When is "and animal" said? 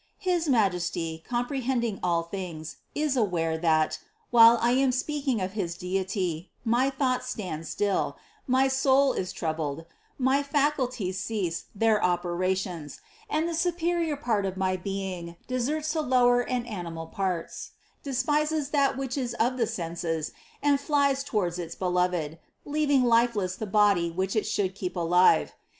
16.41-17.05